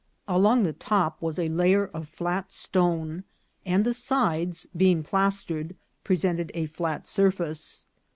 Along 0.27 0.63
the 0.63 0.73
top 0.73 1.21
was 1.21 1.37
a 1.37 1.47
layer 1.49 1.85
of 1.85 2.09
flat 2.09 2.51
stone, 2.51 3.23
and 3.67 3.85
the 3.85 3.93
sides, 3.93 4.65
being 4.75 5.03
plas 5.03 5.43
tered, 5.43 5.75
presented 6.03 6.49
a 6.55 6.65
flat 6.65 7.05
surface. 7.05 7.85